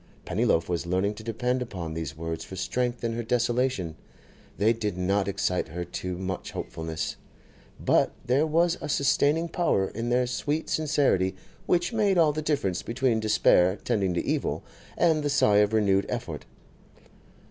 Pennyloaf 0.25 0.67
was 0.67 0.87
learning 0.87 1.13
to 1.13 1.23
depend 1.23 1.61
upon 1.61 1.93
these 1.93 2.17
words 2.17 2.43
for 2.43 2.55
strength 2.55 3.03
in 3.03 3.13
her 3.13 3.21
desolation. 3.21 3.95
They 4.57 4.73
did 4.73 4.97
not 4.97 5.27
excite 5.27 5.67
her 5.67 5.85
to 5.85 6.17
much 6.17 6.53
hopefulness, 6.53 7.17
but 7.79 8.11
there 8.25 8.47
was 8.47 8.79
a 8.81 8.89
sustaining 8.89 9.47
power 9.47 9.89
in 9.89 10.09
their 10.09 10.25
sweet 10.25 10.71
sincerity 10.71 11.35
which 11.67 11.93
made 11.93 12.17
all 12.17 12.31
the 12.33 12.41
difference 12.41 12.81
between 12.81 13.19
despair 13.19 13.75
tending 13.85 14.15
to 14.15 14.25
evil 14.25 14.63
and 14.97 15.21
the 15.21 15.29
sigh 15.29 15.57
of 15.57 15.71
renewed 15.71 16.07
effort. 16.09 16.45